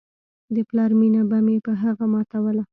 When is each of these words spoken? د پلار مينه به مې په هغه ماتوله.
د 0.55 0.57
پلار 0.69 0.91
مينه 0.99 1.21
به 1.29 1.37
مې 1.45 1.55
په 1.65 1.71
هغه 1.81 2.05
ماتوله. 2.13 2.63